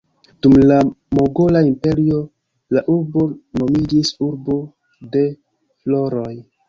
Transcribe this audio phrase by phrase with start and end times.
[0.43, 0.77] Dum la
[1.17, 2.21] Mogola Imperio
[2.77, 3.27] la urbo
[3.61, 4.57] nomiĝis "Urbo
[5.17, 5.27] de
[5.83, 6.33] floroj".